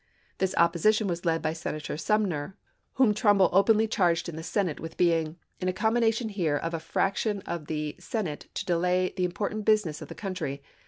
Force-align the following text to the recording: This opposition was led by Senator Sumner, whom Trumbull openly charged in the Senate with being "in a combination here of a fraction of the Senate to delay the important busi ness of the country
This 0.39 0.55
opposition 0.57 1.05
was 1.05 1.25
led 1.25 1.43
by 1.43 1.53
Senator 1.53 1.95
Sumner, 1.95 2.57
whom 2.93 3.13
Trumbull 3.13 3.51
openly 3.53 3.85
charged 3.87 4.27
in 4.27 4.35
the 4.35 4.41
Senate 4.41 4.79
with 4.79 4.97
being 4.97 5.37
"in 5.59 5.67
a 5.67 5.73
combination 5.73 6.29
here 6.29 6.57
of 6.57 6.73
a 6.73 6.79
fraction 6.79 7.41
of 7.41 7.67
the 7.67 7.95
Senate 7.99 8.47
to 8.55 8.65
delay 8.65 9.13
the 9.15 9.25
important 9.25 9.63
busi 9.63 9.85
ness 9.85 10.01
of 10.01 10.07
the 10.07 10.15
country 10.15 10.63